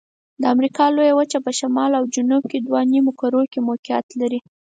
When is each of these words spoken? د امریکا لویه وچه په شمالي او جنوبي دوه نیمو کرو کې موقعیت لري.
د 0.41 0.43
امریکا 0.53 0.85
لویه 0.95 1.13
وچه 1.19 1.39
په 1.45 1.51
شمالي 1.59 1.95
او 1.99 2.05
جنوبي 2.15 2.57
دوه 2.67 2.79
نیمو 2.91 3.11
کرو 3.21 3.41
کې 3.51 3.59
موقعیت 3.67 4.07
لري. 4.19 4.39